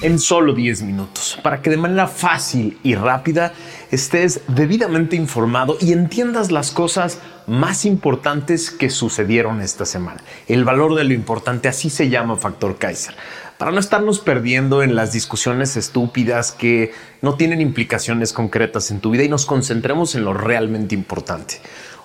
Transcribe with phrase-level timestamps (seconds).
[0.00, 3.52] en solo 10 minutos, para que de manera fácil y rápida
[3.90, 10.22] estés debidamente informado y entiendas las cosas más importantes que sucedieron esta semana.
[10.48, 13.14] El valor de lo importante, así se llama Factor Kaiser.
[13.58, 19.10] Para no estarnos perdiendo en las discusiones estúpidas que no tienen implicaciones concretas en tu
[19.10, 21.60] vida y nos concentremos en lo realmente importante.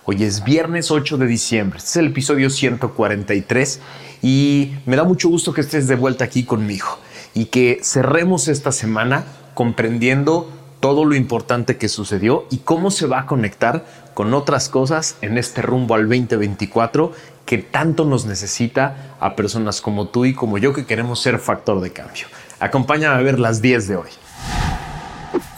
[0.06, 3.80] Hoy es viernes 8 de diciembre, este es el episodio 143
[4.22, 7.00] y me da mucho gusto que estés de vuelta aquí conmigo
[7.38, 10.50] y que cerremos esta semana comprendiendo
[10.80, 13.86] todo lo importante que sucedió y cómo se va a conectar
[14.16, 17.12] con otras cosas en este rumbo al 2024
[17.46, 21.80] que tanto nos necesita a personas como tú y como yo que queremos ser factor
[21.80, 22.26] de cambio.
[22.60, 24.10] Acompáñame a ver las 10 de hoy.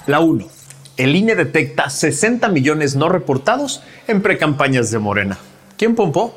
[0.06, 0.46] La 1.
[0.98, 5.38] El INE detecta 60 millones no reportados en precampañas de Morena.
[5.78, 6.36] ¿Quién pompó?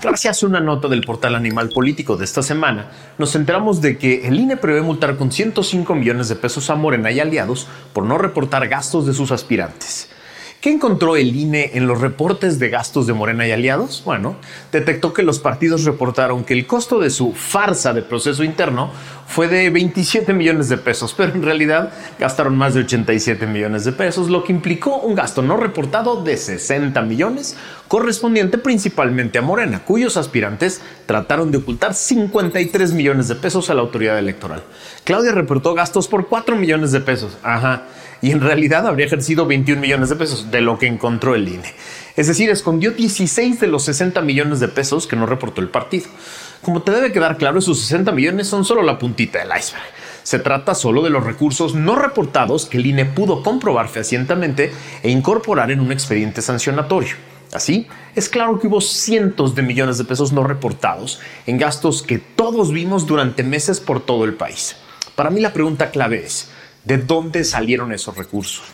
[0.00, 4.28] Gracias a una nota del portal Animal Político de esta semana, nos enteramos de que
[4.28, 8.16] el INE prevé multar con 105 millones de pesos a Morena y aliados por no
[8.16, 10.08] reportar gastos de sus aspirantes.
[10.60, 14.02] ¿Qué encontró el INE en los reportes de gastos de Morena y aliados?
[14.04, 14.34] Bueno,
[14.72, 18.90] detectó que los partidos reportaron que el costo de su farsa de proceso interno
[19.28, 23.92] fue de 27 millones de pesos, pero en realidad gastaron más de 87 millones de
[23.92, 29.84] pesos, lo que implicó un gasto no reportado de 60 millones, correspondiente principalmente a Morena,
[29.84, 34.64] cuyos aspirantes trataron de ocultar 53 millones de pesos a la autoridad electoral.
[35.04, 37.38] Claudia reportó gastos por 4 millones de pesos.
[37.44, 37.84] Ajá
[38.22, 41.74] y en realidad habría ejercido 21 millones de pesos de lo que encontró el INE.
[42.16, 46.06] Es decir, escondió 16 de los 60 millones de pesos que no reportó el partido.
[46.62, 49.84] Como te debe quedar claro, esos 60 millones son solo la puntita del iceberg.
[50.24, 55.10] Se trata solo de los recursos no reportados que el INE pudo comprobar fehacientemente e
[55.10, 57.14] incorporar en un expediente sancionatorio.
[57.52, 62.18] Así, es claro que hubo cientos de millones de pesos no reportados en gastos que
[62.18, 64.76] todos vimos durante meses por todo el país.
[65.14, 66.50] Para mí la pregunta clave es,
[66.88, 68.64] ¿De dónde salieron esos recursos?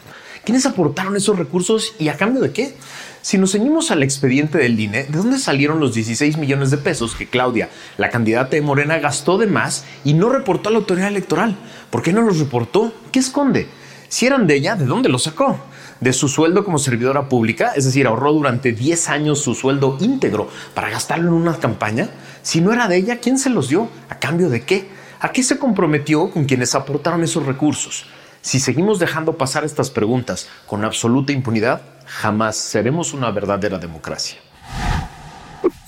[0.44, 2.76] ¿Quiénes aportaron esos recursos y a cambio de qué?
[3.22, 7.16] Si nos ceñimos al expediente del INE, ¿de dónde salieron los 16 millones de pesos
[7.16, 11.08] que Claudia, la candidata de Morena, gastó de más y no reportó a la autoridad
[11.08, 11.56] electoral?
[11.90, 12.94] ¿Por qué no los reportó?
[13.10, 13.66] ¿Qué esconde?
[14.08, 15.58] Si eran de ella, ¿de dónde los sacó?
[15.98, 17.72] ¿De su sueldo como servidora pública?
[17.74, 22.10] Es decir, ahorró durante 10 años su sueldo íntegro para gastarlo en una campaña.
[22.42, 23.88] Si no era de ella, ¿quién se los dio?
[24.08, 24.86] ¿A cambio de qué?
[25.24, 28.04] ¿A qué se comprometió con quienes aportaron esos recursos?
[28.42, 34.36] Si seguimos dejando pasar estas preguntas con absoluta impunidad, jamás seremos una verdadera democracia.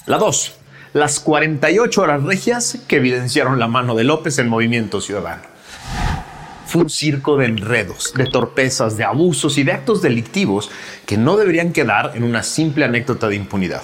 [0.06, 0.54] La 2.
[0.94, 5.42] Las 48 horas regias que evidenciaron la mano de López en Movimiento Ciudadano.
[6.64, 10.70] Fue un circo de enredos, de torpezas, de abusos y de actos delictivos
[11.04, 13.82] que no deberían quedar en una simple anécdota de impunidad.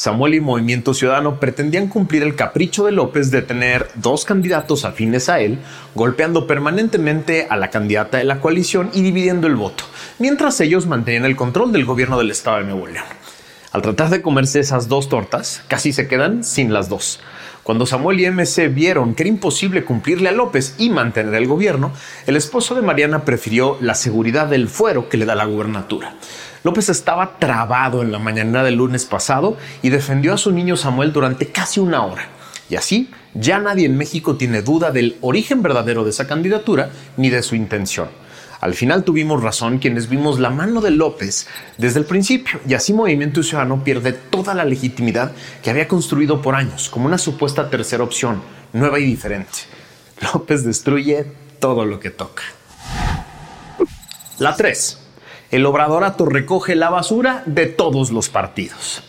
[0.00, 5.28] Samuel y Movimiento Ciudadano pretendían cumplir el capricho de López de tener dos candidatos afines
[5.28, 5.58] a él,
[5.94, 9.84] golpeando permanentemente a la candidata de la coalición y dividiendo el voto,
[10.18, 13.04] mientras ellos mantenían el control del gobierno del estado de Nuevo León.
[13.72, 17.20] Al tratar de comerse esas dos tortas, casi se quedan sin las dos.
[17.62, 21.92] Cuando Samuel y MC vieron que era imposible cumplirle a López y mantener el gobierno,
[22.26, 26.14] el esposo de Mariana prefirió la seguridad del fuero que le da la gubernatura.
[26.62, 31.12] López estaba trabado en la mañana del lunes pasado y defendió a su niño Samuel
[31.12, 32.28] durante casi una hora.
[32.68, 37.30] Y así, ya nadie en México tiene duda del origen verdadero de esa candidatura ni
[37.30, 38.08] de su intención.
[38.60, 41.46] Al final tuvimos razón quienes vimos la mano de López
[41.78, 46.54] desde el principio y así Movimiento Ciudadano pierde toda la legitimidad que había construido por
[46.54, 48.42] años como una supuesta tercera opción,
[48.74, 49.60] nueva y diferente.
[50.34, 51.24] López destruye
[51.58, 52.42] todo lo que toca.
[54.38, 54.99] La 3.
[55.50, 59.02] El obradorato recoge la basura de todos los partidos.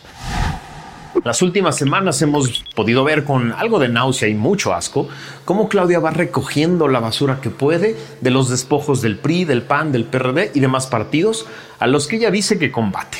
[1.22, 5.08] Las últimas semanas hemos podido ver con algo de náusea y mucho asco
[5.44, 9.92] cómo Claudia va recogiendo la basura que puede de los despojos del PRI, del PAN,
[9.92, 11.46] del PRD y demás partidos
[11.78, 13.18] a los que ella dice que combate.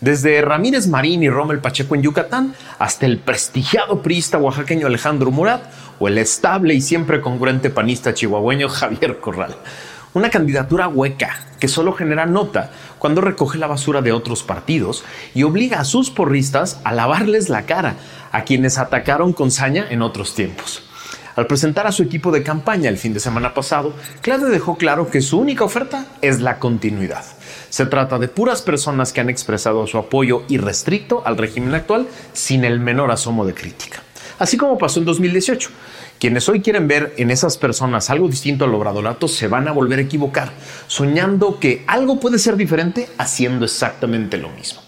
[0.00, 5.62] Desde Ramírez Marín y Rommel Pacheco en Yucatán hasta el prestigiado priista oaxaqueño Alejandro Murat
[6.00, 9.54] o el estable y siempre congruente panista chihuahueño Javier Corral.
[10.16, 15.04] Una candidatura hueca que solo genera nota cuando recoge la basura de otros partidos
[15.34, 17.96] y obliga a sus porristas a lavarles la cara
[18.32, 20.82] a quienes atacaron con saña en otros tiempos.
[21.36, 23.92] Al presentar a su equipo de campaña el fin de semana pasado,
[24.22, 27.26] Claudia dejó claro que su única oferta es la continuidad.
[27.68, 32.64] Se trata de puras personas que han expresado su apoyo irrestricto al régimen actual sin
[32.64, 34.02] el menor asomo de crítica.
[34.38, 35.68] Así como pasó en 2018.
[36.18, 39.98] Quienes hoy quieren ver en esas personas algo distinto al obradorato se van a volver
[39.98, 40.52] a equivocar,
[40.86, 44.85] soñando que algo puede ser diferente haciendo exactamente lo mismo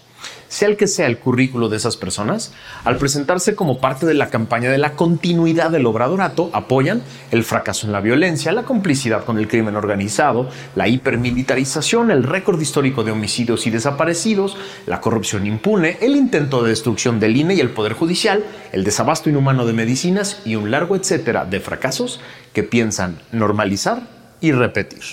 [0.49, 2.51] sea el que sea el currículo de esas personas,
[2.83, 7.01] al presentarse como parte de la campaña de la continuidad del obradorato, apoyan
[7.31, 12.59] el fracaso en la violencia, la complicidad con el crimen organizado, la hipermilitarización, el récord
[12.59, 14.57] histórico de homicidios y desaparecidos,
[14.87, 19.29] la corrupción impune, el intento de destrucción del INE y el Poder Judicial, el desabasto
[19.29, 22.19] inhumano de medicinas y un largo etcétera de fracasos
[22.53, 24.01] que piensan normalizar
[24.41, 25.03] y repetir.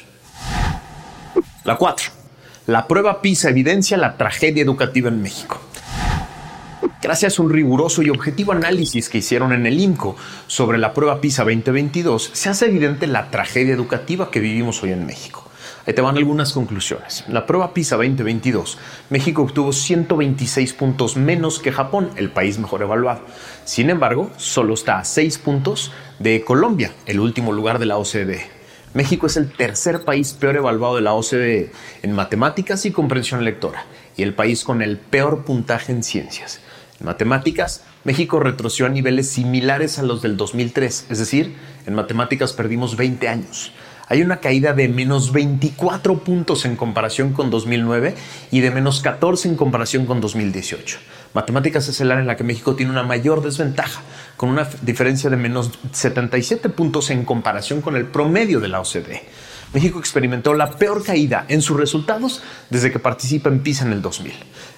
[1.65, 2.16] La 4.
[2.67, 5.61] La prueba PISA evidencia la tragedia educativa en México.
[7.01, 10.17] Gracias a un riguroso y objetivo análisis que hicieron en el INCO
[10.49, 15.07] sobre la prueba PISA 2022, se hace evidente la tragedia educativa que vivimos hoy en
[15.07, 15.49] México.
[15.87, 17.25] Ahí te van algunas conclusiones.
[17.29, 18.79] La prueba PISA 2022,
[19.11, 23.21] México obtuvo 126 puntos menos que Japón, el país mejor evaluado.
[23.65, 28.56] Sin embargo, solo está a 6 puntos de Colombia, el último lugar de la OCDE.
[28.97, 31.71] México es el tercer país peor evaluado de la OCDE
[32.03, 33.85] en matemáticas y comprensión lectora
[34.17, 36.61] y el país con el peor puntaje en ciencias.
[36.99, 41.55] En matemáticas, México retrocedió a niveles similares a los del 2003, es decir,
[41.85, 43.71] en matemáticas perdimos 20 años.
[44.09, 48.15] Hay una caída de menos 24 puntos en comparación con 2009
[48.53, 50.99] y de menos 14 en comparación con 2018.
[51.35, 54.03] Matemáticas es el área en la que México tiene una mayor desventaja,
[54.37, 59.25] con una diferencia de menos 77 puntos en comparación con el promedio de la OCDE.
[59.77, 64.01] México experimentó la peor caída en sus resultados desde que participa en PISA en el
[64.01, 64.33] 2000.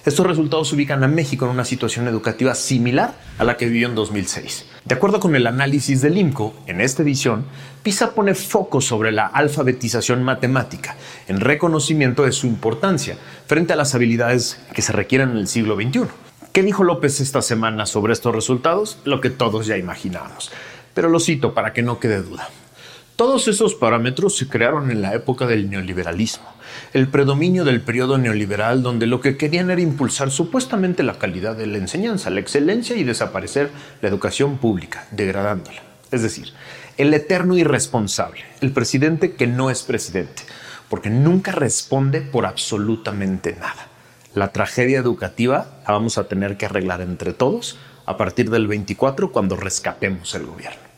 [0.05, 3.95] Estos resultados ubican a México en una situación educativa similar a la que vivió en
[3.95, 4.65] 2006.
[4.83, 7.45] De acuerdo con el análisis del IMCO, en esta edición,
[7.81, 10.97] PISA pone foco sobre la alfabetización matemática,
[11.29, 13.17] en reconocimiento de su importancia
[13.47, 16.07] frente a las habilidades que se requieren en el siglo XXI.
[16.51, 18.97] ¿Qué dijo López esta semana sobre estos resultados?
[19.05, 20.51] Lo que todos ya imaginábamos.
[20.93, 22.49] Pero lo cito para que no quede duda.
[23.19, 26.47] Todos esos parámetros se crearon en la época del neoliberalismo,
[26.93, 31.67] el predominio del periodo neoliberal donde lo que querían era impulsar supuestamente la calidad de
[31.67, 33.71] la enseñanza, la excelencia y desaparecer
[34.01, 35.81] la educación pública, degradándola.
[36.11, 36.53] Es decir,
[36.95, 40.43] el eterno irresponsable, el presidente que no es presidente,
[40.87, 43.89] porque nunca responde por absolutamente nada
[44.33, 49.33] la tragedia educativa la vamos a tener que arreglar entre todos a partir del 24
[49.33, 50.88] cuando rescatemos el gobierno.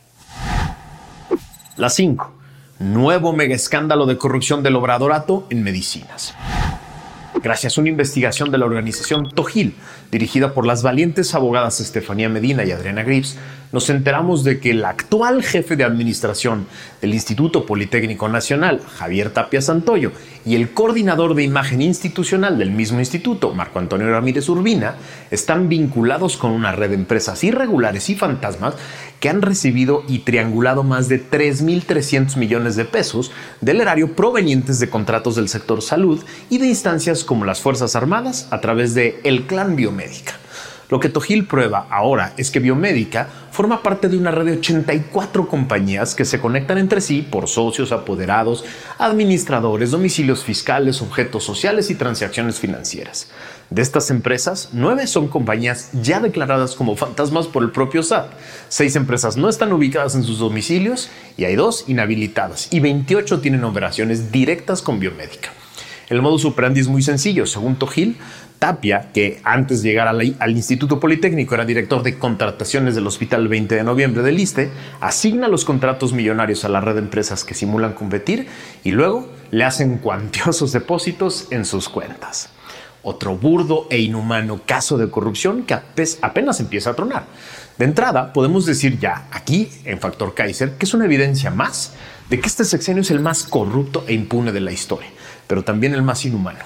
[1.78, 2.34] La 5.
[2.80, 6.36] Nuevo mega escándalo de corrupción del obradorato en medicinas.
[7.42, 9.76] Gracias a una investigación de la organización Togil,
[10.12, 13.38] dirigida por las valientes abogadas Estefanía Medina y Adriana Grips,
[13.72, 16.66] nos enteramos de que el actual jefe de administración
[17.02, 20.12] del Instituto Politécnico Nacional, Javier Tapia Santoyo,
[20.46, 24.96] y el coordinador de imagen institucional del mismo instituto, Marco Antonio Ramírez Urbina,
[25.30, 28.76] están vinculados con una red de empresas irregulares y fantasmas
[29.20, 33.32] que han recibido y triangulado más de 3.300 millones de pesos
[33.62, 38.48] del erario provenientes de contratos del sector salud y de instancias como las Fuerzas Armadas
[38.52, 40.34] a través de el Clan Biomédica.
[40.92, 45.48] Lo que Togil prueba ahora es que Biomédica forma parte de una red de 84
[45.48, 48.66] compañías que se conectan entre sí por socios, apoderados,
[48.98, 53.30] administradores, domicilios fiscales, objetos sociales y transacciones financieras.
[53.70, 58.30] De estas empresas, nueve son compañías ya declaradas como fantasmas por el propio SAT.
[58.68, 63.64] Seis empresas no están ubicadas en sus domicilios y hay dos inhabilitadas y 28 tienen
[63.64, 65.52] operaciones directas con Biomédica.
[66.12, 67.46] El modo operandi es muy sencillo.
[67.46, 68.18] Según Togil,
[68.60, 73.76] Tapia, que antes de llegar al, Instituto Politécnico era director de contrataciones del Hospital 20
[73.76, 77.94] de Noviembre del ISTE, asigna los contratos millonarios a la red de empresas que simulan
[77.94, 78.48] competir
[78.84, 82.50] y luego le hacen cuantiosos depósitos en sus cuentas.
[83.04, 85.76] Otro burdo e inhumano caso de corrupción que
[86.22, 87.24] apenas empieza a tronar.
[87.78, 91.94] De entrada, podemos decir ya aquí, en Factor Kaiser, que es una evidencia más
[92.32, 95.10] de que este sexenio es el más corrupto e impune de la historia,
[95.52, 96.60] pero también el más inhumano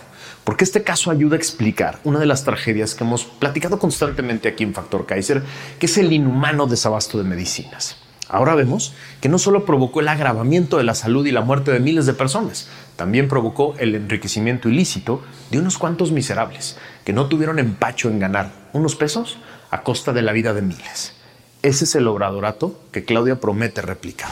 [0.44, 4.64] porque este caso ayuda a explicar una de las tragedias que hemos platicado constantemente aquí
[4.64, 5.42] en Factor Kaiser,
[5.80, 7.98] que es el inhumano desabasto de medicinas.
[8.30, 11.80] Ahora vemos que no solo provocó el agravamiento de la salud y la muerte de
[11.80, 17.58] miles de personas, también provocó el enriquecimiento ilícito de unos cuantos miserables que no tuvieron
[17.58, 19.40] empacho en ganar unos pesos
[19.72, 21.16] a costa de la vida de miles.
[21.64, 24.30] Ese es el obradorato que Claudia promete replicar.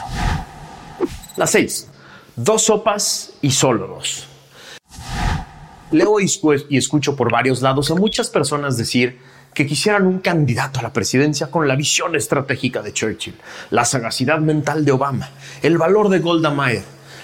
[1.34, 1.88] La 6.
[2.36, 4.28] Dos sopas y solo dos.
[5.94, 9.18] Leo y escucho por varios lados a muchas personas decir
[9.54, 13.36] que quisieran un candidato a la presidencia con la visión estratégica de Churchill,
[13.70, 15.30] la sagacidad mental de Obama,
[15.62, 16.82] el valor de Golda Meir,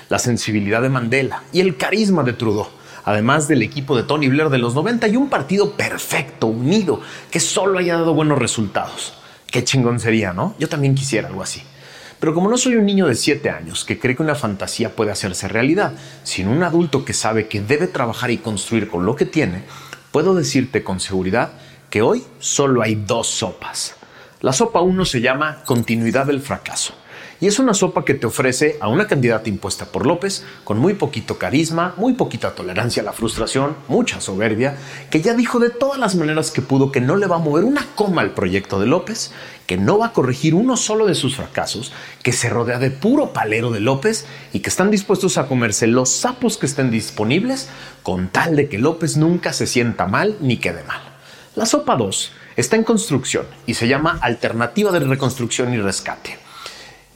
[0.08, 2.68] la sensibilidad de Mandela y el carisma de Trudeau,
[3.04, 7.00] además del equipo de Tony Blair de los 90 y un partido perfecto, unido,
[7.30, 9.14] que solo haya dado buenos resultados.
[9.50, 10.54] Qué chingón sería, ¿no?
[10.60, 11.60] Yo también quisiera algo así.
[12.20, 15.10] Pero como no soy un niño de 7 años que cree que una fantasía puede
[15.10, 19.24] hacerse realidad, sino un adulto que sabe que debe trabajar y construir con lo que
[19.24, 19.64] tiene,
[20.12, 21.52] puedo decirte con seguridad
[21.88, 23.96] que hoy solo hay dos sopas.
[24.40, 26.94] La sopa 1 se llama continuidad del fracaso
[27.40, 30.94] y es una sopa que te ofrece a una candidata impuesta por López con muy
[30.94, 34.76] poquito carisma, muy poquita tolerancia a la frustración, mucha soberbia,
[35.10, 37.64] que ya dijo de todas las maneras que pudo que no le va a mover
[37.64, 39.32] una coma al proyecto de López,
[39.66, 41.92] que no va a corregir uno solo de sus fracasos,
[42.22, 46.10] que se rodea de puro palero de López y que están dispuestos a comerse los
[46.10, 47.68] sapos que estén disponibles
[48.02, 51.00] con tal de que López nunca se sienta mal ni quede mal.
[51.56, 56.49] La sopa 2 está en construcción y se llama Alternativa de Reconstrucción y Rescate.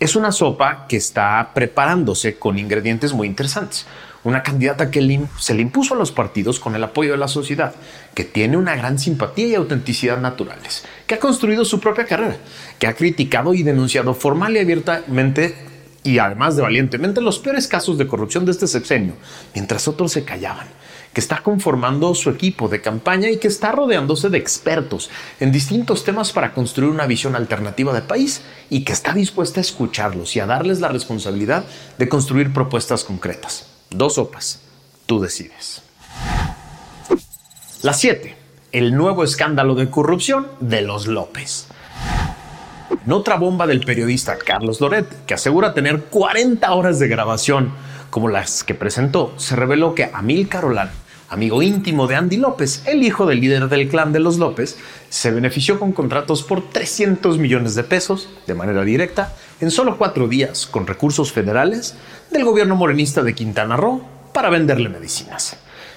[0.00, 3.86] Es una sopa que está preparándose con ingredientes muy interesantes.
[4.24, 7.74] Una candidata que se le impuso a los partidos con el apoyo de la sociedad,
[8.14, 12.38] que tiene una gran simpatía y autenticidad naturales, que ha construido su propia carrera,
[12.78, 15.54] que ha criticado y denunciado formal y abiertamente
[16.04, 19.14] y además de valientemente los peores casos de corrupción de este sexenio,
[19.54, 20.68] mientras otros se callaban
[21.14, 25.08] que está conformando su equipo de campaña y que está rodeándose de expertos
[25.40, 29.62] en distintos temas para construir una visión alternativa de país y que está dispuesta a
[29.62, 31.64] escucharlos y a darles la responsabilidad
[31.96, 33.68] de construir propuestas concretas.
[33.90, 34.60] Dos sopas,
[35.06, 35.82] tú decides.
[37.82, 38.36] La 7.
[38.72, 41.68] El nuevo escándalo de corrupción de los López.
[43.08, 47.72] Otra bomba del periodista Carlos Loret, que asegura tener 40 horas de grabación
[48.10, 50.90] como las que presentó, se reveló que Amil Carolán
[51.34, 55.32] amigo íntimo de Andy López, el hijo del líder del clan de los López, se
[55.32, 60.66] benefició con contratos por 300 millones de pesos de manera directa en solo cuatro días
[60.66, 61.96] con recursos federales
[62.30, 65.56] del gobierno morenista de Quintana Roo para venderle medicinas.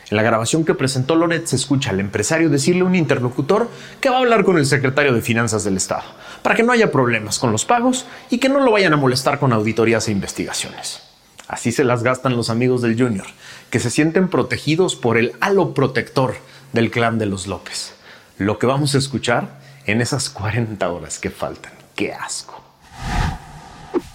[0.09, 4.09] En la grabación que presentó Loret se escucha al empresario decirle a un interlocutor que
[4.09, 6.05] va a hablar con el secretario de Finanzas del Estado
[6.41, 9.37] para que no haya problemas con los pagos y que no lo vayan a molestar
[9.37, 11.01] con auditorías e investigaciones.
[11.49, 13.25] Así se las gastan los amigos del Junior,
[13.69, 16.35] que se sienten protegidos por el halo protector
[16.71, 17.93] del clan de los López.
[18.37, 21.73] Lo que vamos a escuchar en esas 40 horas que faltan.
[21.95, 22.63] ¡Qué asco!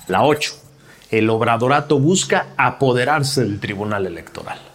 [0.06, 0.54] La 8.
[1.10, 4.71] El obradorato busca apoderarse del Tribunal Electoral.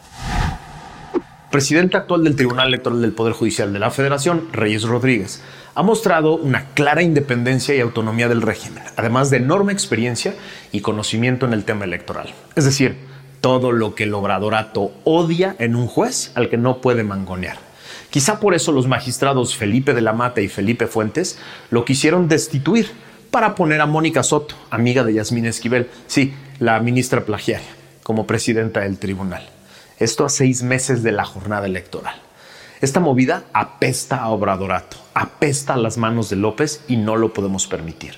[1.51, 5.41] Presidente actual del Tribunal Electoral del Poder Judicial de la Federación, Reyes Rodríguez,
[5.75, 10.35] ha mostrado una clara independencia y autonomía del régimen, además de enorme experiencia
[10.73, 12.33] y conocimiento en el tema electoral.
[12.57, 12.97] Es decir,
[13.39, 17.57] todo lo que el obradorato odia en un juez al que no puede mangonear.
[18.09, 21.39] Quizá por eso los magistrados Felipe de la Mata y Felipe Fuentes
[21.69, 22.91] lo quisieron destituir
[23.31, 27.69] para poner a Mónica Soto, amiga de Yasmín Esquivel, sí, la ministra plagiaria,
[28.03, 29.56] como presidenta del tribunal.
[29.99, 32.21] Esto a seis meses de la jornada electoral.
[32.81, 37.65] Esta movida apesta a Obradorato, apesta a las manos de López y no lo podemos
[37.65, 38.13] permitir.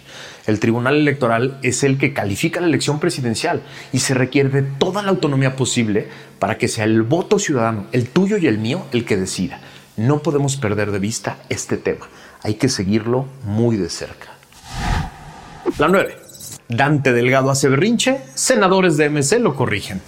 [0.46, 3.62] El Tribunal Electoral es el que califica la elección presidencial
[3.94, 6.10] y se requiere de toda la autonomía posible
[6.40, 9.62] para que sea el voto ciudadano, el tuyo y el mío, el que decida.
[9.96, 12.10] No podemos perder de vista este tema.
[12.44, 14.28] Hay que seguirlo muy de cerca.
[15.78, 16.18] La 9.
[16.68, 20.02] Dante Delgado hace berrinche, senadores de MC lo corrigen.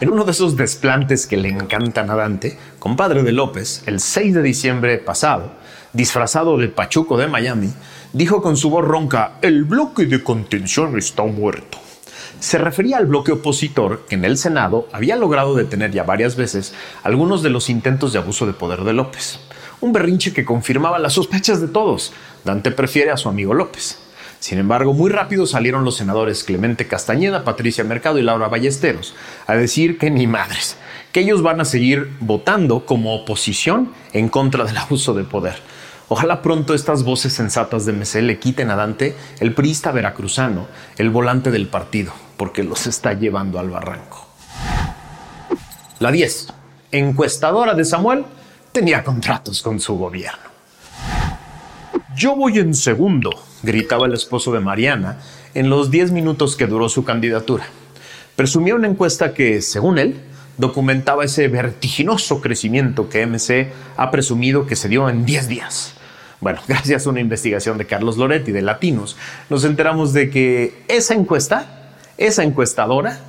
[0.00, 4.32] En uno de esos desplantes que le encantan a Dante, compadre de López, el 6
[4.32, 5.52] de diciembre pasado,
[5.92, 7.70] disfrazado de Pachuco de Miami,
[8.14, 11.76] dijo con su voz ronca, el bloque de contención está muerto.
[12.38, 16.72] Se refería al bloque opositor que en el Senado había logrado detener ya varias veces
[17.02, 19.38] algunos de los intentos de abuso de poder de López.
[19.82, 22.14] Un berrinche que confirmaba las sospechas de todos.
[22.42, 23.98] Dante prefiere a su amigo López.
[24.40, 29.14] Sin embargo, muy rápido salieron los senadores Clemente Castañeda, Patricia Mercado y Laura Ballesteros
[29.46, 30.76] a decir que ni madres,
[31.12, 35.56] que ellos van a seguir votando como oposición en contra del abuso de poder.
[36.08, 40.66] Ojalá pronto estas voces sensatas de MC le quiten a Dante el priista veracruzano,
[40.96, 44.26] el volante del partido, porque los está llevando al barranco.
[46.00, 46.48] La 10.
[46.92, 48.24] encuestadora de Samuel,
[48.72, 50.50] tenía contratos con su gobierno.
[52.16, 53.30] Yo voy en segundo,
[53.62, 55.18] gritaba el esposo de Mariana
[55.54, 57.64] en los 10 minutos que duró su candidatura.
[58.36, 60.20] Presumía una encuesta que, según él,
[60.56, 65.94] documentaba ese vertiginoso crecimiento que MC ha presumido que se dio en 10 días.
[66.40, 69.16] Bueno, gracias a una investigación de Carlos Loretti de Latinos,
[69.48, 73.20] nos enteramos de que esa encuesta, esa encuestadora,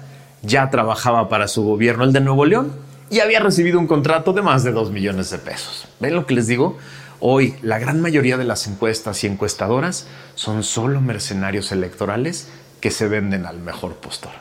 [0.43, 2.71] ya trabajaba para su gobierno, el de Nuevo León,
[3.09, 5.87] y había recibido un contrato de más de 2 millones de pesos.
[5.99, 6.77] ¿Ven lo que les digo?
[7.23, 12.47] Hoy la gran mayoría de las encuestas y encuestadoras son solo mercenarios electorales
[12.79, 14.31] que se venden al mejor postor.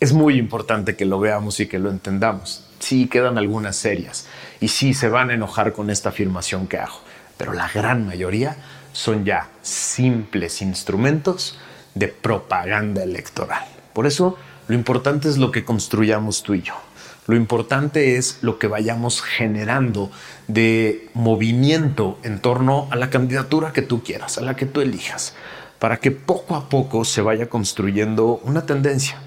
[0.00, 2.66] Es muy importante que lo veamos y que lo entendamos.
[2.78, 4.26] Sí, quedan algunas serias
[4.60, 7.00] y sí se van a enojar con esta afirmación que hago,
[7.36, 8.56] pero la gran mayoría
[8.94, 11.58] son ya simples instrumentos
[11.94, 13.66] de propaganda electoral.
[13.92, 14.38] Por eso
[14.68, 16.76] lo importante es lo que construyamos tú y yo.
[17.26, 20.10] Lo importante es lo que vayamos generando
[20.48, 25.34] de movimiento en torno a la candidatura que tú quieras, a la que tú elijas,
[25.78, 29.20] para que poco a poco se vaya construyendo una tendencia.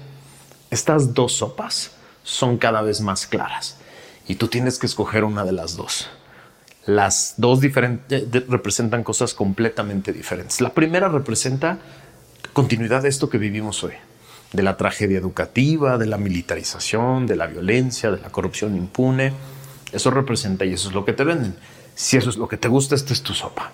[0.70, 3.76] Estas dos sopas son cada vez más claras
[4.26, 6.08] y tú tienes que escoger una de las dos.
[6.86, 10.60] Las dos diferentes representan cosas completamente diferentes.
[10.60, 11.78] La primera representa
[12.52, 13.94] continuidad de esto que vivimos hoy
[14.54, 19.32] de la tragedia educativa, de la militarización, de la violencia, de la corrupción impune.
[19.92, 21.56] Eso representa y eso es lo que te venden.
[21.96, 23.72] Si eso es lo que te gusta, esta es tu sopa.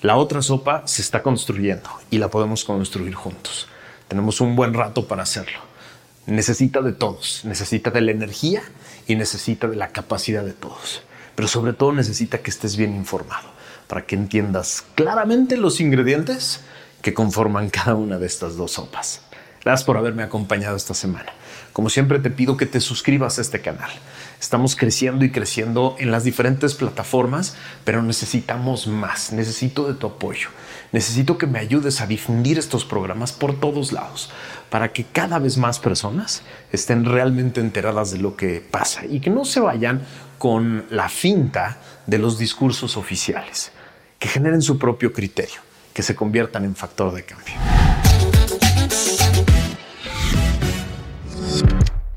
[0.00, 3.68] La otra sopa se está construyendo y la podemos construir juntos.
[4.08, 5.60] Tenemos un buen rato para hacerlo.
[6.26, 8.62] Necesita de todos, necesita de la energía
[9.06, 11.02] y necesita de la capacidad de todos.
[11.36, 13.48] Pero sobre todo necesita que estés bien informado
[13.86, 16.62] para que entiendas claramente los ingredientes
[17.00, 19.22] que conforman cada una de estas dos sopas.
[19.62, 21.32] Gracias por haberme acompañado esta semana.
[21.72, 23.90] Como siempre te pido que te suscribas a este canal.
[24.40, 29.32] Estamos creciendo y creciendo en las diferentes plataformas, pero necesitamos más.
[29.32, 30.48] Necesito de tu apoyo.
[30.92, 34.30] Necesito que me ayudes a difundir estos programas por todos lados
[34.70, 39.30] para que cada vez más personas estén realmente enteradas de lo que pasa y que
[39.30, 40.02] no se vayan
[40.38, 43.72] con la finta de los discursos oficiales,
[44.18, 45.60] que generen su propio criterio,
[45.92, 47.79] que se conviertan en factor de cambio.